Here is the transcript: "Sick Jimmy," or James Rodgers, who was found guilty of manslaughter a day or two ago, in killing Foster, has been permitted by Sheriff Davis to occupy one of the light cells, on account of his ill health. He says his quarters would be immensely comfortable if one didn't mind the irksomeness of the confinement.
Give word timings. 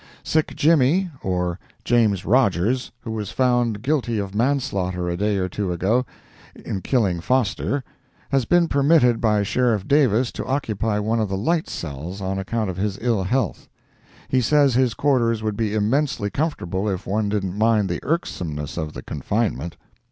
"Sick 0.23 0.55
Jimmy," 0.55 1.11
or 1.21 1.59
James 1.83 2.25
Rodgers, 2.25 2.91
who 3.01 3.11
was 3.11 3.29
found 3.31 3.83
guilty 3.83 4.17
of 4.17 4.33
manslaughter 4.33 5.07
a 5.07 5.15
day 5.15 5.37
or 5.37 5.47
two 5.47 5.71
ago, 5.71 6.07
in 6.65 6.81
killing 6.81 7.19
Foster, 7.21 7.83
has 8.31 8.45
been 8.45 8.67
permitted 8.67 9.21
by 9.21 9.43
Sheriff 9.43 9.87
Davis 9.87 10.31
to 10.31 10.45
occupy 10.47 10.97
one 10.97 11.19
of 11.19 11.29
the 11.29 11.37
light 11.37 11.69
cells, 11.69 12.19
on 12.19 12.39
account 12.39 12.67
of 12.71 12.77
his 12.77 12.97
ill 12.99 13.21
health. 13.21 13.69
He 14.27 14.41
says 14.41 14.73
his 14.73 14.95
quarters 14.95 15.43
would 15.43 15.55
be 15.55 15.75
immensely 15.75 16.31
comfortable 16.31 16.89
if 16.89 17.05
one 17.05 17.29
didn't 17.29 17.55
mind 17.55 17.87
the 17.87 18.03
irksomeness 18.03 18.77
of 18.77 18.93
the 18.93 19.03
confinement. 19.03 19.77